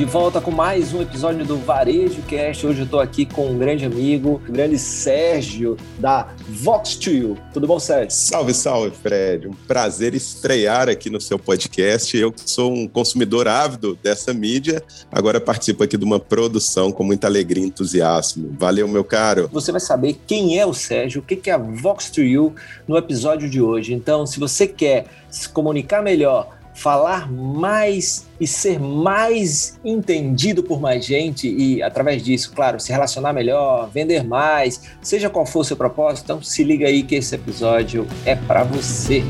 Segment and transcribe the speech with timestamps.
[0.00, 2.66] de volta com mais um episódio do Varejo Cast.
[2.66, 7.66] Hoje eu estou aqui com um grande amigo, o grande Sérgio da Vox 2 Tudo
[7.66, 8.10] bom, Sérgio?
[8.10, 9.46] Salve, salve, Fred.
[9.46, 12.16] Um prazer estrear aqui no seu podcast.
[12.16, 14.82] Eu sou um consumidor ávido dessa mídia,
[15.12, 18.56] agora participo aqui de uma produção com muita alegria e entusiasmo.
[18.58, 19.50] Valeu, meu caro.
[19.52, 22.52] Você vai saber quem é o Sérgio, o que é a Vox 2
[22.88, 23.92] no episódio de hoje.
[23.92, 31.04] Então, se você quer se comunicar melhor, falar mais e ser mais entendido por mais
[31.04, 35.76] gente e, através disso, claro, se relacionar melhor, vender mais, seja qual for o seu
[35.76, 39.22] propósito, então se liga aí que esse episódio é para você.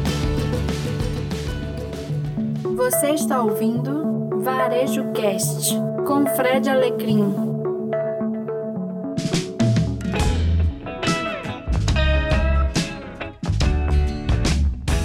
[2.76, 5.74] Você está ouvindo Varejo Cast
[6.06, 7.49] com Fred Alecrim.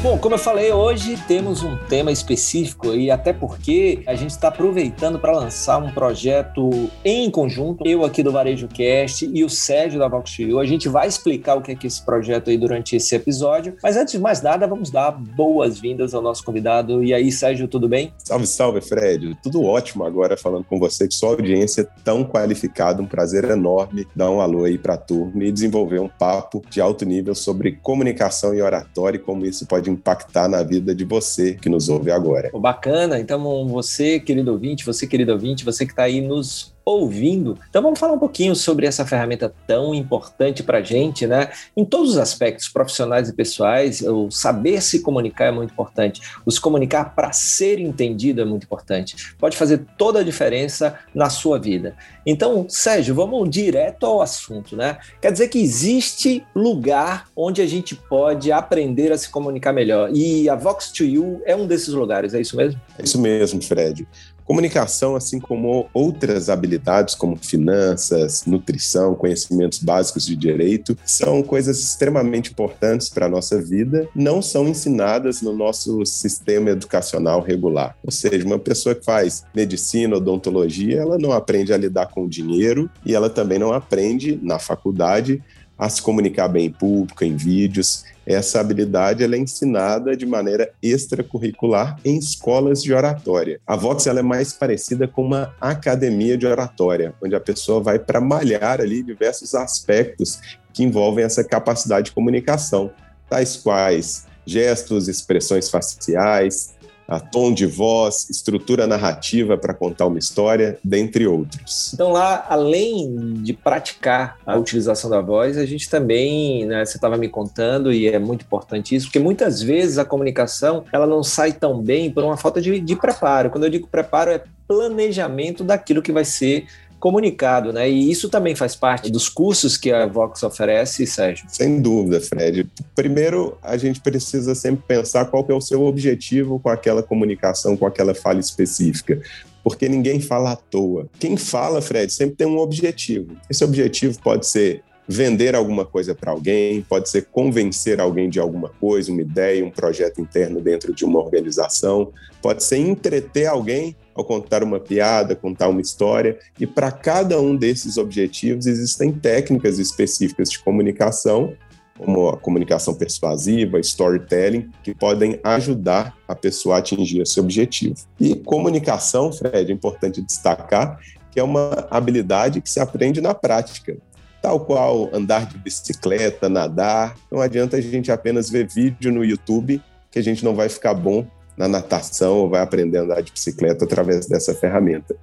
[0.05, 4.49] Bom, como eu falei, hoje temos um tema específico e até porque a gente está
[4.49, 9.97] aproveitando para lançar um projeto em conjunto, eu aqui do Varejo Cast e o Sérgio
[9.97, 10.59] da Voxio.
[10.59, 13.97] A gente vai explicar o que é que esse projeto aí durante esse episódio, mas
[13.97, 17.03] antes de mais nada, vamos dar boas-vindas ao nosso convidado.
[17.03, 18.13] E aí, Sérgio, tudo bem?
[18.19, 19.35] Salve, salve, Fred.
[19.41, 24.05] Tudo ótimo agora falando com você, que sua audiência é tão qualificada, um prazer enorme
[24.15, 27.79] dar um alô aí para a turma e desenvolver um papo de alto nível sobre
[27.81, 32.11] comunicação e oratória e como isso pode impactar na vida de você que nos ouve
[32.11, 32.51] agora.
[32.53, 37.57] Bacana, então você, querido ouvinte, você, querido ouvinte, você que está aí nos ouvindo.
[37.69, 41.49] Então vamos falar um pouquinho sobre essa ferramenta tão importante para a gente, né?
[41.75, 46.21] Em todos os aspectos, profissionais e pessoais, o saber se comunicar é muito importante.
[46.45, 49.35] O se comunicar para ser entendido é muito importante.
[49.39, 51.95] Pode fazer toda a diferença na sua vida.
[52.25, 54.97] Então, Sérgio, vamos direto ao assunto, né?
[55.19, 60.11] Quer dizer que existe lugar onde a gente pode aprender a se comunicar melhor.
[60.13, 62.79] E a Vox to You é um desses lugares, é isso mesmo?
[62.99, 64.07] É isso mesmo, Fred.
[64.45, 72.51] Comunicação, assim como outras habilidades como finanças, nutrição, conhecimentos básicos de direito, são coisas extremamente
[72.51, 77.97] importantes para a nossa vida, não são ensinadas no nosso sistema educacional regular.
[78.03, 82.87] Ou seja, uma pessoa que faz medicina, odontologia, ela não aprende a lidar com dinheiro
[83.03, 85.41] e ela também não aprende na faculdade
[85.77, 88.05] a se comunicar bem em público, em vídeos.
[88.25, 93.59] Essa habilidade ela é ensinada de maneira extracurricular em escolas de oratória.
[93.67, 97.99] A Vox ela é mais parecida com uma academia de oratória, onde a pessoa vai
[97.99, 100.39] para malhar ali diversos aspectos
[100.73, 102.91] que envolvem essa capacidade de comunicação,
[103.29, 106.74] tais quais gestos, expressões faciais,
[107.07, 111.93] a tom de voz, estrutura narrativa para contar uma história, dentre outros.
[111.93, 117.17] Então lá, além de praticar a utilização da voz, a gente também, né, você estava
[117.17, 121.53] me contando e é muito importante isso, porque muitas vezes a comunicação ela não sai
[121.53, 123.49] tão bem por uma falta de, de preparo.
[123.49, 126.65] Quando eu digo preparo é planejamento daquilo que vai ser
[127.05, 127.87] comunicado, né?
[127.87, 131.45] E isso também faz parte dos cursos que a Vox oferece, Sérgio?
[131.49, 132.67] Sem dúvida, Fred.
[132.95, 137.85] Primeiro, a gente precisa sempre pensar qual é o seu objetivo com aquela comunicação, com
[137.85, 139.21] aquela fala específica
[139.63, 141.07] porque ninguém fala à toa.
[141.19, 143.35] Quem fala, Fred, sempre tem um objetivo.
[143.49, 148.69] Esse objetivo pode ser vender alguma coisa para alguém, pode ser convencer alguém de alguma
[148.69, 152.11] coisa, uma ideia, um projeto interno dentro de uma organização,
[152.41, 157.55] pode ser entreter alguém ao contar uma piada, contar uma história, e para cada um
[157.55, 161.53] desses objetivos existem técnicas específicas de comunicação,
[161.97, 167.95] como a comunicação persuasiva, storytelling, que podem ajudar a pessoa a atingir esse objetivo.
[168.19, 170.99] E comunicação, Fred, é importante destacar
[171.31, 173.97] que é uma habilidade que se aprende na prática
[174.45, 177.15] tal qual andar de bicicleta, nadar.
[177.31, 180.93] Não adianta a gente apenas ver vídeo no YouTube que a gente não vai ficar
[180.93, 181.25] bom
[181.57, 185.15] na natação ou vai aprender a andar de bicicleta através dessa ferramenta.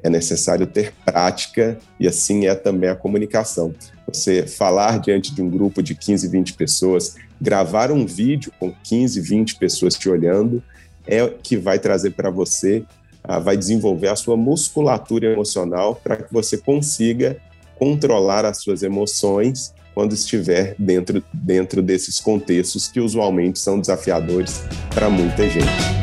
[0.00, 3.74] É necessário ter prática e assim é também a comunicação.
[4.06, 9.20] Você falar diante de um grupo de 15, 20 pessoas, gravar um vídeo com 15,
[9.20, 10.62] 20 pessoas te olhando,
[11.04, 12.84] é que vai trazer para você,
[13.24, 17.38] ah, vai desenvolver a sua musculatura emocional para que você consiga
[17.78, 24.62] controlar as suas emoções quando estiver dentro, dentro desses contextos que usualmente são desafiadores
[24.94, 25.98] para muita gente.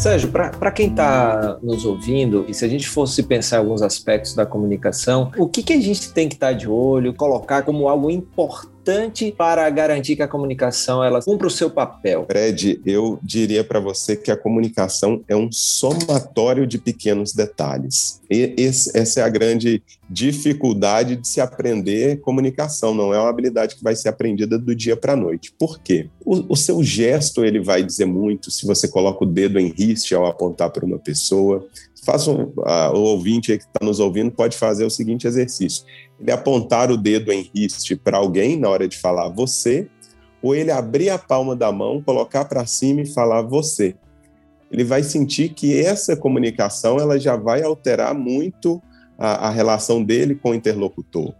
[0.00, 4.46] Sérgio, para quem está nos ouvindo, e se a gente fosse pensar alguns aspectos da
[4.46, 8.10] comunicação, o que, que a gente tem que estar tá de olho, colocar como algo
[8.10, 8.79] importante?
[8.90, 12.26] Importante para garantir que a comunicação ela cumpra o seu papel?
[12.26, 18.20] Fred, eu diria para você que a comunicação é um somatório de pequenos detalhes.
[18.30, 22.94] E esse, essa é a grande dificuldade de se aprender comunicação.
[22.94, 25.52] Não é uma habilidade que vai ser aprendida do dia para a noite.
[25.58, 26.08] Por quê?
[26.24, 28.50] O, o, seu gesto ele vai dizer muito.
[28.50, 31.66] Se você coloca o dedo em riste ao apontar para uma pessoa,
[32.04, 35.84] faça um, uh, o ouvinte que está nos ouvindo pode fazer o seguinte exercício:
[36.18, 39.88] ele apontar o dedo em riste para alguém na hora de falar você,
[40.42, 43.94] ou ele abrir a palma da mão, colocar para cima e falar você.
[44.70, 48.80] Ele vai sentir que essa comunicação ela já vai alterar muito
[49.18, 51.34] a, a relação dele com o interlocutor.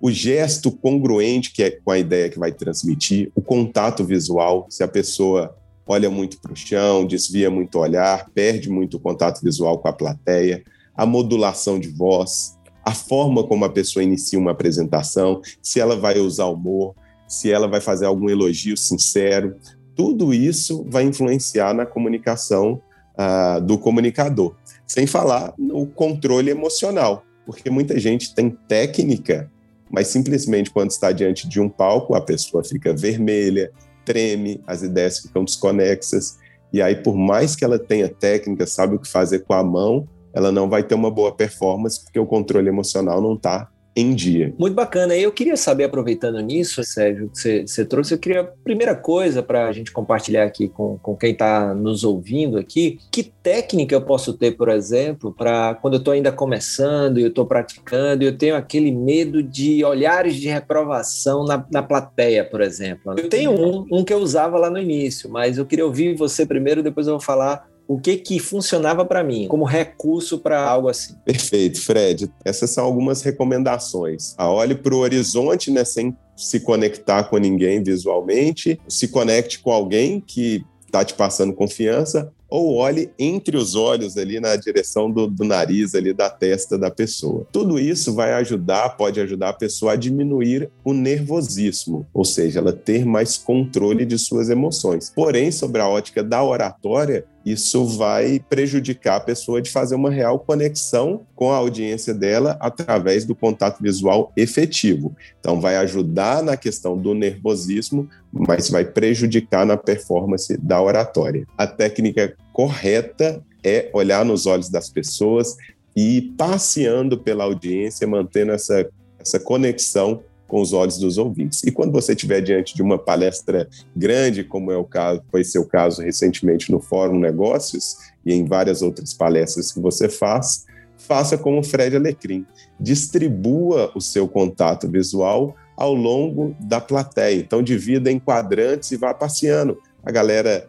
[0.00, 4.82] O gesto congruente que é com a ideia que vai transmitir, o contato visual, se
[4.82, 5.56] a pessoa
[5.86, 9.88] olha muito para o chão, desvia muito o olhar, perde muito o contato visual com
[9.88, 10.62] a plateia,
[10.96, 16.18] a modulação de voz, a forma como a pessoa inicia uma apresentação, se ela vai
[16.18, 16.94] usar humor,
[17.26, 19.56] se ela vai fazer algum elogio sincero,
[19.96, 22.80] tudo isso vai influenciar na comunicação
[23.18, 24.54] uh, do comunicador.
[24.86, 29.50] Sem falar no controle emocional, porque muita gente tem técnica,
[29.90, 33.70] mas simplesmente quando está diante de um palco, a pessoa fica vermelha,
[34.04, 36.38] treme, as ideias ficam desconexas.
[36.72, 40.08] E aí, por mais que ela tenha técnica, sabe o que fazer com a mão,
[40.32, 44.52] ela não vai ter uma boa performance, porque o controle emocional não está em dia.
[44.58, 45.16] Muito bacana.
[45.16, 49.72] Eu queria saber, aproveitando nisso, Sérgio, que você, trouxe, eu queria, primeira coisa para a
[49.72, 54.52] gente compartilhar aqui com, com quem está nos ouvindo aqui, que técnica eu posso ter,
[54.52, 58.90] por exemplo, para quando eu estou ainda começando e eu estou praticando eu tenho aquele
[58.90, 63.14] medo de olhares de reprovação na, na plateia, por exemplo.
[63.16, 66.46] Eu tenho um, um que eu usava lá no início, mas eu queria ouvir você
[66.46, 70.88] primeiro, depois eu vou falar o que que funcionava para mim como recurso para algo
[70.88, 71.14] assim.
[71.24, 72.30] Perfeito, Fred.
[72.44, 74.34] Essas são algumas recomendações.
[74.36, 79.70] A olhe para o horizonte, né, sem se conectar com ninguém visualmente, se conecte com
[79.70, 85.26] alguém que está te passando confiança, ou olhe entre os olhos ali na direção do,
[85.26, 87.44] do, nariz ali da testa da pessoa.
[87.50, 92.72] Tudo isso vai ajudar, pode ajudar a pessoa a diminuir o nervosismo, ou seja, ela
[92.72, 95.12] ter mais controle de suas emoções.
[95.16, 100.38] Porém, sobre a ótica da oratória, isso vai prejudicar a pessoa de fazer uma real
[100.38, 105.14] conexão com a audiência dela através do contato visual efetivo.
[105.38, 111.46] Então, vai ajudar na questão do nervosismo, mas vai prejudicar na performance da oratória.
[111.58, 115.56] A técnica correta é olhar nos olhos das pessoas
[115.94, 118.88] e ir passeando pela audiência, mantendo essa,
[119.18, 121.62] essa conexão com os olhos dos ouvintes.
[121.64, 125.66] E quando você estiver diante de uma palestra grande, como é o caso, foi seu
[125.66, 131.58] caso recentemente no Fórum Negócios e em várias outras palestras que você faz, faça como
[131.58, 132.46] o Fred Alecrim,
[132.78, 137.40] distribua o seu contato visual ao longo da plateia.
[137.40, 139.78] Então divida em quadrantes e vá passeando.
[140.02, 140.68] A galera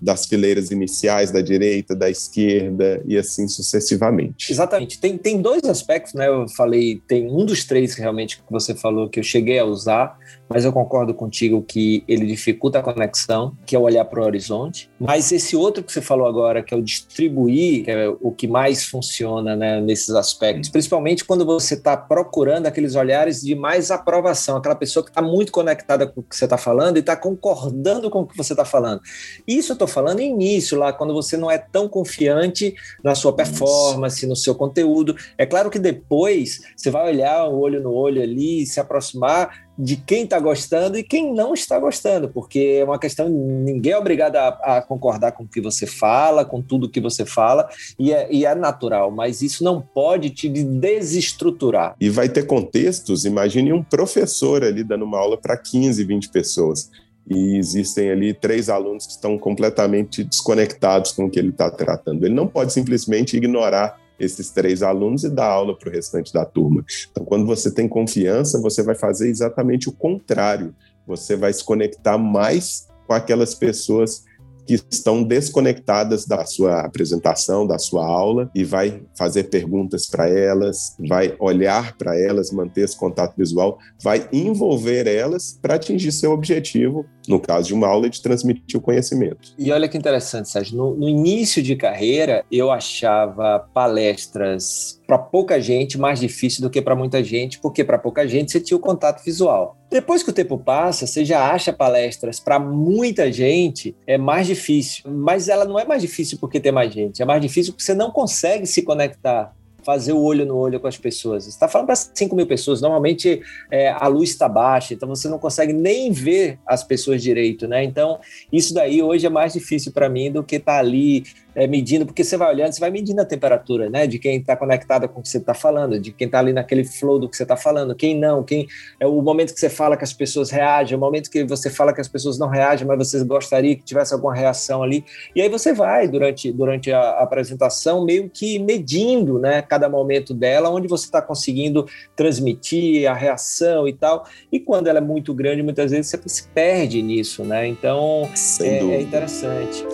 [0.00, 4.52] das fileiras iniciais da direita, da esquerda e assim sucessivamente.
[4.52, 4.98] Exatamente.
[5.00, 6.28] Tem, tem dois aspectos, né?
[6.28, 10.18] Eu falei, tem um dos três realmente que você falou que eu cheguei a usar,
[10.48, 14.24] mas eu concordo contigo que ele dificulta a conexão, que é o olhar para o
[14.24, 14.88] horizonte.
[14.98, 18.46] Mas esse outro que você falou agora, que é o distribuir, que é o que
[18.46, 24.56] mais funciona né, nesses aspectos, principalmente quando você está procurando aqueles olhares de mais aprovação,
[24.56, 28.08] aquela pessoa que está muito conectada com o que você está falando e está concordando
[28.10, 29.00] com o que você está falando.
[29.46, 34.26] Isso eu estou falando início, lá, quando você não é tão confiante na sua performance,
[34.26, 35.16] no seu conteúdo.
[35.36, 39.96] É claro que depois você vai olhar o olho no olho ali, se aproximar de
[39.96, 44.36] quem está gostando e quem não está gostando, porque é uma questão, ninguém é obrigado
[44.36, 47.68] a, a, concordar com o que você fala, com tudo que você fala,
[47.98, 51.94] e é, e é, natural, mas isso não pode te desestruturar.
[52.00, 56.90] E vai ter contextos, imagine um professor ali dando uma aula para 15, 20 pessoas,
[57.28, 62.24] e existem ali três alunos que estão completamente desconectados com o que ele está tratando.
[62.24, 66.44] Ele não pode simplesmente ignorar esses três alunos e dar aula para o restante da
[66.44, 66.84] turma.
[67.10, 70.74] Então, quando você tem confiança, você vai fazer exatamente o contrário.
[71.06, 74.24] Você vai se conectar mais com aquelas pessoas
[74.66, 80.96] que estão desconectadas da sua apresentação, da sua aula, e vai fazer perguntas para elas,
[81.08, 87.06] vai olhar para elas, manter esse contato visual, vai envolver elas para atingir seu objetivo,
[87.28, 89.54] no caso de uma aula, de transmitir o conhecimento.
[89.58, 95.60] E olha que interessante, Sérgio, no, no início de carreira, eu achava palestras para pouca
[95.60, 98.80] gente mais difícil do que para muita gente, porque para pouca gente você tinha o
[98.80, 99.76] contato visual.
[99.90, 105.04] Depois que o tempo passa, você já acha palestras para muita gente é mais difícil,
[105.06, 107.94] mas ela não é mais difícil porque tem mais gente, é mais difícil porque você
[107.94, 109.54] não consegue se conectar
[109.86, 111.44] fazer o olho no olho com as pessoas.
[111.44, 113.40] Você está falando para 5 mil pessoas, normalmente
[113.70, 117.84] é, a luz está baixa, então você não consegue nem ver as pessoas direito, né?
[117.84, 118.18] Então,
[118.52, 121.22] isso daí hoje é mais difícil para mim do que estar tá ali
[121.56, 124.06] é, medindo, porque você vai olhando, você vai medindo a temperatura, né?
[124.06, 126.84] De quem está conectado com o que você está falando, de quem está ali naquele
[126.84, 128.68] flow do que você está falando, quem não, quem
[129.00, 131.94] é o momento que você fala que as pessoas reagem, o momento que você fala
[131.94, 135.02] que as pessoas não reagem, mas você gostaria que tivesse alguma reação ali.
[135.34, 139.62] E aí você vai, durante, durante a, a apresentação, meio que medindo, né?
[139.62, 144.26] Cada momento dela, onde você está conseguindo transmitir a reação e tal.
[144.52, 147.66] E quando ela é muito grande, muitas vezes você se perde nisso, né?
[147.66, 148.28] Então,
[148.60, 149.86] é, é interessante.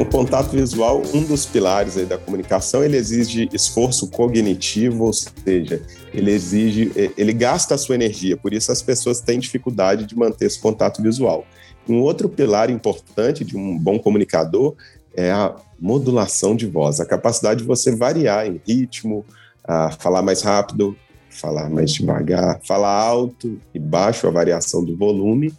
[0.00, 5.82] O contato visual, um dos pilares da comunicação, ele exige esforço cognitivo, ou seja,
[6.14, 10.16] ele exige, é, ele gasta a sua energia, por isso as pessoas têm dificuldade de
[10.16, 11.44] manter esse contato visual.
[11.86, 14.74] Um outro pilar importante de um bom comunicador
[15.14, 19.22] é a modulação de voz, a capacidade de você variar em ritmo,
[19.62, 20.96] a falar mais rápido,
[21.28, 25.52] falar mais devagar, falar alto e baixo, a variação do volume,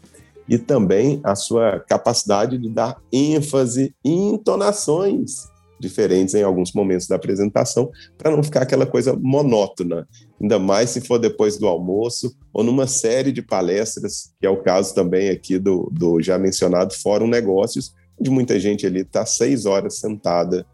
[0.48, 5.50] e também a sua capacidade de dar ênfase e entonações
[5.82, 10.08] diferentes em alguns momentos da apresentação, para não ficar aquela coisa monótona,
[10.40, 14.62] ainda mais se for depois do almoço ou numa série de palestras, que é o
[14.62, 19.66] caso também aqui do, do já mencionado Fórum Negócios, onde muita gente ali está seis
[19.66, 20.66] horas sentada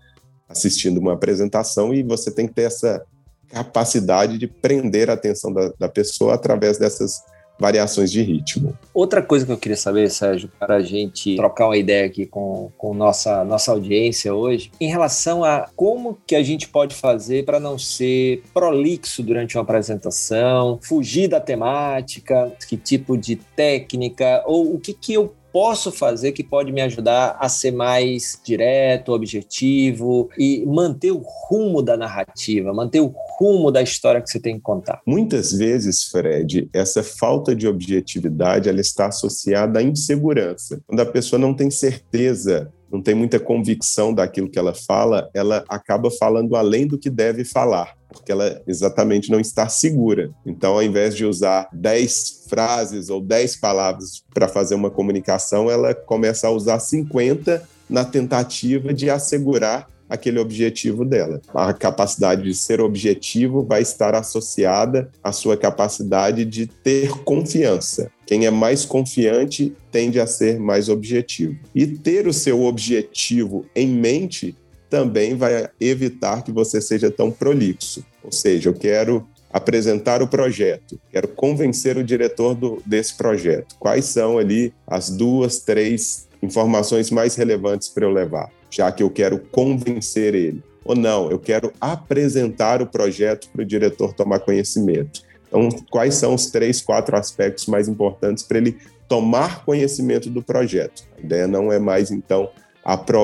[0.50, 3.04] assistindo uma apresentação e você tem que ter essa
[3.48, 7.22] capacidade de prender a atenção da, da pessoa através dessas
[7.60, 8.78] variações de ritmo.
[8.94, 12.72] Outra coisa que eu queria saber, Sérgio, para a gente trocar uma ideia aqui com,
[12.78, 17.60] com nossa, nossa audiência hoje, em relação a como que a gente pode fazer para
[17.60, 24.80] não ser prolixo durante uma apresentação, fugir da temática, que tipo de técnica, ou o
[24.80, 30.64] que, que eu posso fazer que pode me ajudar a ser mais direto, objetivo e
[30.68, 35.02] manter o rumo da narrativa, manter o rumo da história que você tem que contar?
[35.04, 40.80] Muitas vezes, Fred, essa falta de objetividade ela está associada à insegurança.
[40.86, 45.64] Quando a pessoa não tem certeza não tem muita convicção daquilo que ela fala, ela
[45.68, 50.32] acaba falando além do que deve falar, porque ela exatamente não está segura.
[50.46, 55.94] Então, ao invés de usar 10 frases ou 10 palavras para fazer uma comunicação, ela
[55.94, 61.42] começa a usar 50 na tentativa de assegurar aquele objetivo dela.
[61.54, 68.10] A capacidade de ser objetivo vai estar associada à sua capacidade de ter confiança.
[68.26, 71.58] Quem é mais confiante tende a ser mais objetivo.
[71.74, 74.56] E ter o seu objetivo em mente
[74.90, 78.04] também vai evitar que você seja tão prolixo.
[78.24, 83.76] Ou seja, eu quero apresentar o projeto, quero convencer o diretor do, desse projeto.
[83.80, 88.52] Quais são ali as duas, três informações mais relevantes para eu levar?
[88.70, 90.64] Já que eu quero convencer ele.
[90.84, 95.22] Ou não, eu quero apresentar o projeto para o diretor tomar conhecimento.
[95.48, 101.04] Então, quais são os três, quatro aspectos mais importantes para ele tomar conhecimento do projeto?
[101.18, 102.50] A ideia não é mais, então,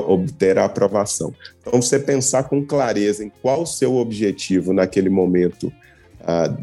[0.06, 1.32] obter a aprovação.
[1.60, 5.72] Então, você pensar com clareza em qual o seu objetivo naquele momento,
[6.20, 6.54] uh,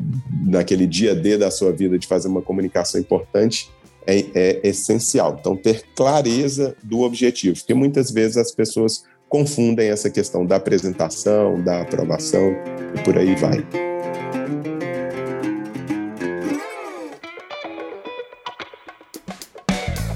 [0.45, 3.71] naquele dia D da sua vida de fazer uma comunicação importante,
[4.05, 5.37] é, é essencial.
[5.39, 11.61] Então, ter clareza do objetivo, porque muitas vezes as pessoas confundem essa questão da apresentação,
[11.61, 12.53] da aprovação
[12.93, 13.65] e por aí vai.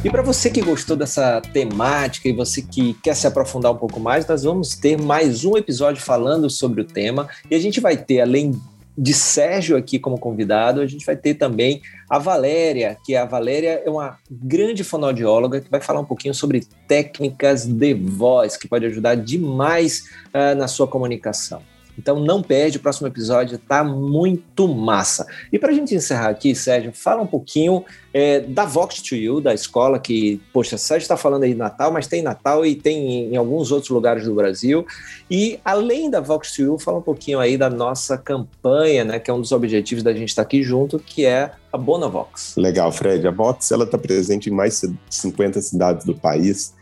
[0.06, 4.00] E para você que gostou dessa temática e você que quer se aprofundar um pouco
[4.00, 7.98] mais, nós vamos ter mais um episódio falando sobre o tema e a gente vai
[7.98, 8.52] ter, além
[8.98, 13.82] de Sérgio aqui como convidado, a gente vai ter também a Valéria, que a Valéria
[13.86, 18.86] é uma grande fonoaudióloga que vai falar um pouquinho sobre técnicas de voz, que pode
[18.86, 21.62] ajudar demais uh, na sua comunicação.
[21.98, 25.26] Então não perde, o próximo episódio tá muito massa.
[25.52, 27.84] E para a gente encerrar aqui, Sérgio, fala um pouquinho
[28.14, 31.92] é, da Vox to You, da escola, que, poxa, Sérgio está falando aí de Natal,
[31.92, 34.86] mas tem Natal e tem em alguns outros lugares do Brasil.
[35.30, 39.30] E além da Vox to You, fala um pouquinho aí da nossa campanha, né, que
[39.30, 42.56] é um dos objetivos da gente estar tá aqui junto, que é a Bonavox.
[42.58, 43.28] Legal, Fred.
[43.28, 46.74] A Vox ela está presente em mais de 50 cidades do país.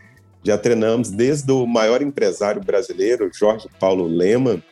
[0.44, 4.62] Já treinamos desde o maior empresário brasileiro, Jorge Paulo Lema,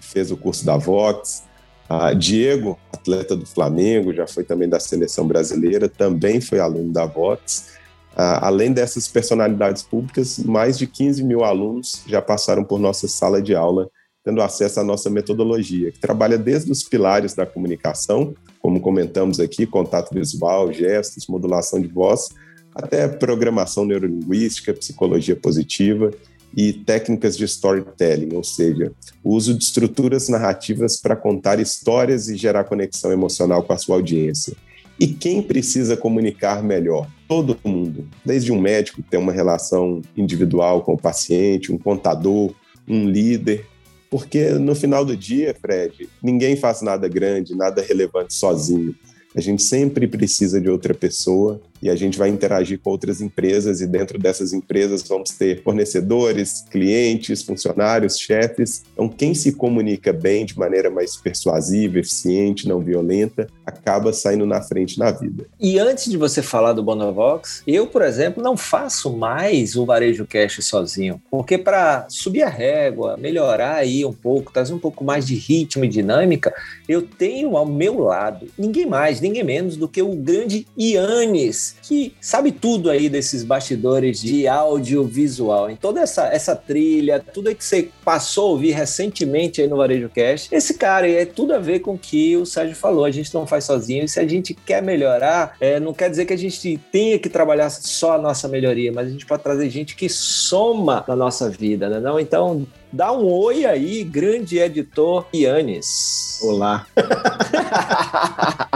[0.00, 1.44] fez o curso da Vox.
[1.90, 7.04] Uh, Diego, atleta do Flamengo, já foi também da seleção brasileira, também foi aluno da
[7.04, 7.70] Vox.
[8.12, 13.42] Uh, além dessas personalidades públicas, mais de 15 mil alunos já passaram por nossa sala
[13.42, 13.88] de aula,
[14.24, 19.66] tendo acesso à nossa metodologia, que trabalha desde os pilares da comunicação, como comentamos aqui,
[19.66, 22.28] contato visual, gestos, modulação de voz,
[22.74, 26.10] até programação neurolinguística, psicologia positiva
[26.56, 28.92] e técnicas de storytelling, ou seja,
[29.22, 33.96] o uso de estruturas narrativas para contar histórias e gerar conexão emocional com a sua
[33.96, 34.54] audiência.
[34.98, 37.08] E quem precisa comunicar melhor?
[37.26, 42.52] Todo mundo, desde um médico que tem uma relação individual com o paciente, um contador,
[42.86, 43.64] um líder,
[44.10, 48.94] porque no final do dia, Fred, ninguém faz nada grande, nada relevante sozinho.
[49.34, 53.80] A gente sempre precisa de outra pessoa e a gente vai interagir com outras empresas
[53.80, 58.82] e dentro dessas empresas vamos ter fornecedores, clientes, funcionários, chefes.
[58.92, 64.60] Então, quem se comunica bem de maneira mais persuasiva, eficiente, não violenta, acaba saindo na
[64.60, 65.46] frente na vida.
[65.58, 70.26] E antes de você falar do Bonovox, eu, por exemplo, não faço mais o varejo
[70.26, 75.26] cash sozinho, porque para subir a régua, melhorar aí um pouco, trazer um pouco mais
[75.26, 76.52] de ritmo e dinâmica,
[76.88, 82.14] eu tenho ao meu lado ninguém mais, ninguém menos do que o grande Ianes que
[82.20, 87.88] sabe tudo aí desses bastidores de audiovisual, em toda essa, essa trilha, tudo que você
[88.04, 90.54] passou a ouvir recentemente aí no Varejo Cast.
[90.54, 93.46] Esse cara é tudo a ver com o que o Sérgio falou, a gente não
[93.46, 96.78] faz sozinho, e se a gente quer melhorar, é, não quer dizer que a gente
[96.92, 101.04] tenha que trabalhar só a nossa melhoria, mas a gente pode trazer gente que soma
[101.06, 102.00] na nossa vida, né?
[102.00, 102.18] Não?
[102.18, 106.40] Então, Dá um oi aí, grande editor Yannis.
[106.42, 106.86] Olá.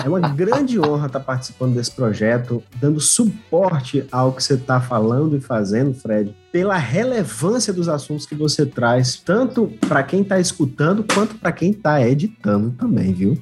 [0.04, 5.36] é uma grande honra estar participando desse projeto, dando suporte ao que você está falando
[5.36, 11.04] e fazendo, Fred, pela relevância dos assuntos que você traz, tanto para quem está escutando
[11.12, 13.36] quanto para quem está editando também, viu?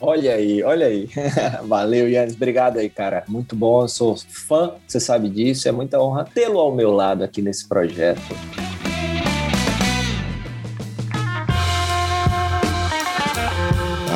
[0.00, 1.10] olha aí, olha aí.
[1.68, 2.34] Valeu, Yannis.
[2.34, 3.22] Obrigado aí, cara.
[3.28, 3.82] Muito bom.
[3.82, 5.68] Eu sou fã, você sabe disso.
[5.68, 8.22] É muita honra tê-lo ao meu lado aqui nesse projeto.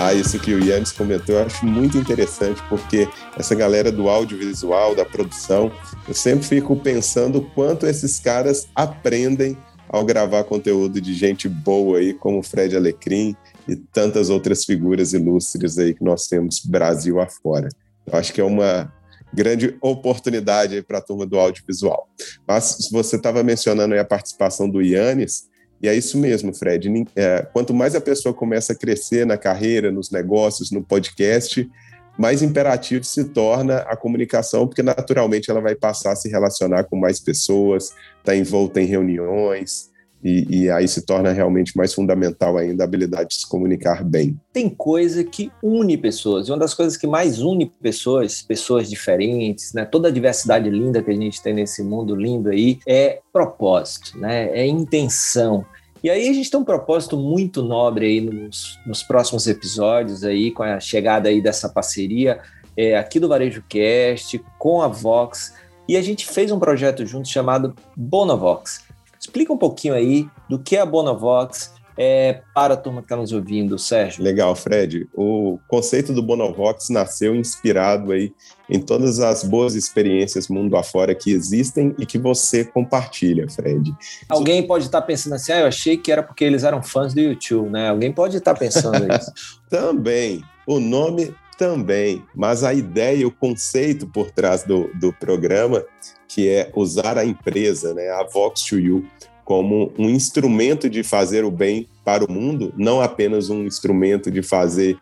[0.05, 4.97] Ah, isso que o Yannis comentou eu acho muito interessante, porque essa galera do audiovisual,
[4.97, 5.71] da produção,
[6.09, 9.57] eu sempre fico pensando o quanto esses caras aprendem
[9.89, 13.37] ao gravar conteúdo de gente boa aí, como Fred Alecrim
[13.69, 17.69] e tantas outras figuras ilustres aí que nós temos Brasil afora.
[18.05, 18.93] Eu acho que é uma
[19.33, 22.09] grande oportunidade para a turma do audiovisual.
[22.45, 25.45] Mas você estava mencionando a participação do Yannis,
[25.83, 26.89] e é isso mesmo, Fred.
[27.17, 31.69] É, quanto mais a pessoa começa a crescer na carreira, nos negócios, no podcast,
[32.17, 36.97] mais imperativo se torna a comunicação, porque naturalmente ela vai passar a se relacionar com
[36.97, 39.91] mais pessoas, está envolta em reuniões,
[40.23, 44.39] e, e, aí se torna realmente mais fundamental ainda a habilidade de se comunicar bem.
[44.53, 49.73] Tem coisa que une pessoas, e uma das coisas que mais une pessoas, pessoas diferentes,
[49.73, 49.85] né?
[49.85, 54.49] toda a diversidade linda que a gente tem nesse mundo lindo aí, é propósito, né?
[54.57, 55.65] é intenção.
[56.05, 60.51] E aí a gente tem um propósito muito nobre aí nos, nos próximos episódios aí,
[60.51, 62.41] com a chegada aí dessa parceria
[62.77, 65.55] é, aqui do Varejo Cast, com a Vox,
[65.89, 68.92] e a gente fez um projeto junto chamado Bonavox
[69.33, 73.17] Explica um pouquinho aí do que é a Bonavox é, para a turma que está
[73.17, 74.23] nos ouvindo, Sérgio.
[74.23, 75.09] Legal, Fred.
[75.15, 78.35] O conceito do Bonovox nasceu inspirado aí
[78.69, 83.91] em todas as boas experiências mundo afora que existem e que você compartilha, Fred.
[84.29, 87.15] Alguém pode estar tá pensando assim, ah, eu achei que era porque eles eram fãs
[87.15, 87.89] do YouTube, né?
[87.89, 89.33] Alguém pode estar tá pensando isso.
[89.71, 90.45] Também.
[90.67, 95.85] O nome também, mas a ideia, o conceito por trás do, do programa
[96.29, 99.05] que é usar a empresa, né, a Vox to You,
[99.45, 104.43] como um instrumento de fazer o bem para o mundo, não apenas um instrumento de
[104.43, 104.97] fazer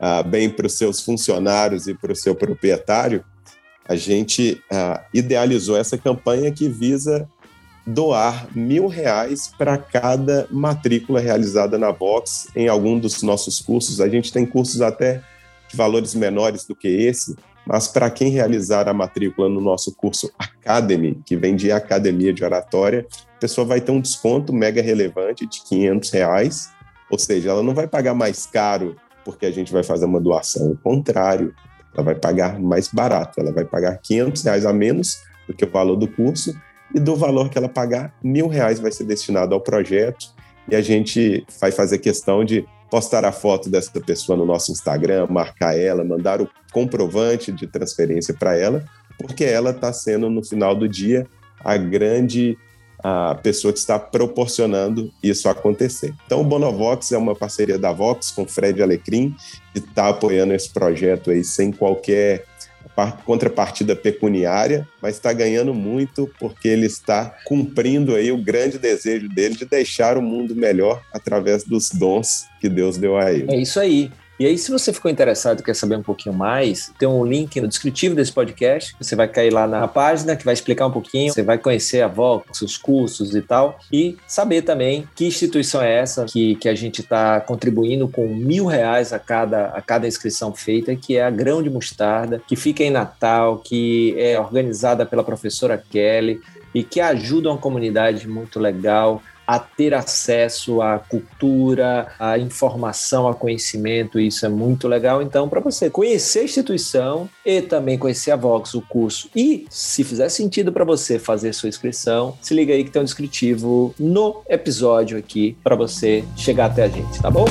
[0.00, 3.22] uh, bem para os seus funcionários e para o seu proprietário,
[3.86, 7.28] a gente uh, idealizou essa campanha que visa
[7.86, 14.00] doar mil reais para cada matrícula realizada na Vox em algum dos nossos cursos.
[14.00, 15.22] A gente tem cursos até
[15.70, 20.30] de valores menores do que esse, mas para quem realizar a matrícula no nosso curso
[20.38, 23.06] Academy, que vem de Academia de Oratória,
[23.36, 26.70] a pessoa vai ter um desconto mega relevante de 500 reais,
[27.10, 30.68] ou seja, ela não vai pagar mais caro porque a gente vai fazer uma doação,
[30.68, 31.54] ao contrário,
[31.94, 35.70] ela vai pagar mais barato, ela vai pagar 500 reais a menos do que o
[35.70, 36.54] valor do curso,
[36.94, 40.34] e do valor que ela pagar, mil reais vai ser destinado ao projeto,
[40.68, 45.26] e a gente vai fazer questão de postar a foto dessa pessoa no nosso Instagram,
[45.30, 48.84] marcar ela, mandar o comprovante de transferência para ela,
[49.18, 51.26] porque ela está sendo, no final do dia,
[51.62, 52.58] a grande
[53.02, 56.14] a pessoa que está proporcionando isso acontecer.
[56.26, 59.34] Então, o Bonovox é uma parceria da Vox com Fred Alecrim,
[59.72, 62.44] que está apoiando esse projeto aí sem qualquer
[63.24, 69.54] contrapartida pecuniária, mas está ganhando muito porque ele está cumprindo aí o grande desejo dele
[69.54, 73.52] de deixar o mundo melhor através dos dons que Deus deu a ele.
[73.52, 74.10] É isso aí.
[74.40, 77.60] E aí, se você ficou interessado e quer saber um pouquinho mais, tem um link
[77.60, 78.96] no descritivo desse podcast.
[78.98, 81.30] Você vai cair lá na página que vai explicar um pouquinho.
[81.30, 83.78] Você vai conhecer a Vox, os cursos e tal.
[83.92, 88.64] E saber também que instituição é essa que, que a gente está contribuindo com mil
[88.64, 92.82] reais a cada, a cada inscrição feita, que é a Grão de Mostarda, que fica
[92.82, 96.40] em Natal, que é organizada pela professora Kelly
[96.74, 103.34] e que ajuda uma comunidade muito legal a ter acesso à cultura, à informação, a
[103.34, 105.22] conhecimento, isso é muito legal.
[105.22, 110.04] Então, para você conhecer a instituição e também conhecer a Vox, o curso, e se
[110.04, 114.42] fizer sentido para você fazer sua inscrição, se liga aí que tem um descritivo no
[114.48, 117.46] episódio aqui para você chegar até a gente, tá bom?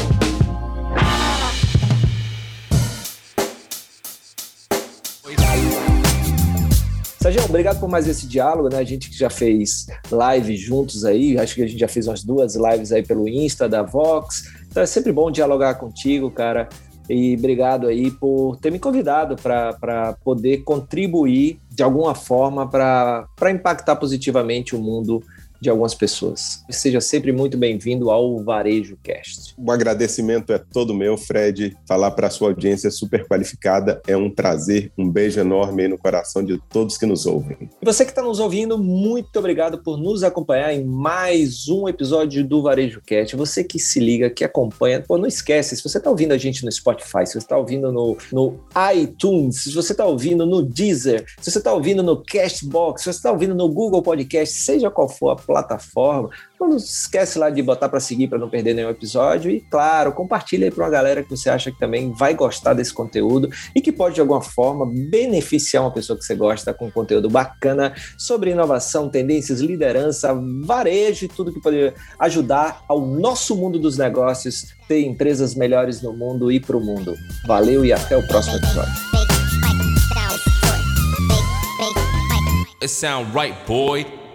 [7.21, 8.77] Sérgio, obrigado por mais esse diálogo, né?
[8.77, 12.23] A gente que já fez live juntos aí, acho que a gente já fez umas
[12.23, 14.49] duas lives aí pelo Insta da Vox.
[14.69, 16.69] Então é sempre bom dialogar contigo, cara.
[17.09, 23.97] E obrigado aí por ter me convidado para poder contribuir de alguma forma para impactar
[23.97, 25.21] positivamente o mundo
[25.61, 26.63] de algumas pessoas.
[26.69, 29.53] Seja sempre muito bem-vindo ao Varejo Cast.
[29.57, 31.75] O agradecimento é todo meu, Fred.
[31.87, 34.91] Falar para a sua audiência super qualificada é um prazer.
[34.97, 37.69] Um beijo enorme aí no coração de todos que nos ouvem.
[37.81, 42.45] E você que está nos ouvindo, muito obrigado por nos acompanhar em mais um episódio
[42.45, 43.35] do Varejo Cast.
[43.35, 46.63] Você que se liga, que acompanha, pô, não esquece, se você está ouvindo a gente
[46.63, 48.59] no Spotify, se você está ouvindo no, no
[48.93, 53.17] iTunes, se você está ouvindo no Deezer, se você está ouvindo no Castbox, se você
[53.17, 56.29] está ouvindo no Google Podcast, seja qual for a plataforma.
[56.59, 59.49] Não esquece lá de botar para seguir para não perder nenhum episódio.
[59.49, 62.93] E, claro, compartilha aí para uma galera que você acha que também vai gostar desse
[62.93, 67.29] conteúdo e que pode, de alguma forma, beneficiar uma pessoa que você gosta com conteúdo
[67.29, 73.97] bacana sobre inovação, tendências, liderança, varejo e tudo que pode ajudar ao nosso mundo dos
[73.97, 77.15] negócios ter empresas melhores no mundo e para o mundo.
[77.47, 78.93] Valeu e até o próximo episódio.
[82.81, 84.28] It sound right, boy.